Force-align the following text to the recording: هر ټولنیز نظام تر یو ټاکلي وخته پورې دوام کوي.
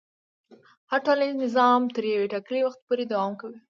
هر 0.91 0.99
ټولنیز 1.05 1.35
نظام 1.45 1.81
تر 1.95 2.03
یو 2.05 2.31
ټاکلي 2.33 2.61
وخته 2.65 2.83
پورې 2.87 3.03
دوام 3.11 3.31
کوي. 3.41 3.57